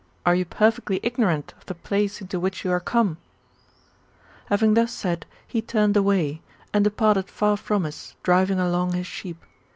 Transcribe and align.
Are 0.25 0.33
you 0.33 0.45
perfectly 0.45 0.99
ignorant 1.03 1.53
of 1.59 1.67
the 1.67 1.75
place 1.75 2.21
into 2.21 2.39
which 2.39 2.65
you 2.65 2.71
are 2.71 2.79
come?" 2.79 3.17
Having 4.49 4.73
thus 4.73 4.91
said, 4.91 5.27
he 5.45 5.61
turned 5.61 5.95
away, 5.95 6.41
and 6.73 6.83
departed 6.83 7.29
far 7.29 7.55
from 7.55 7.85
us, 7.85 8.15
driving 8.23 8.57
along 8.59 8.93
his 8.93 9.05
sheep. 9.05 9.45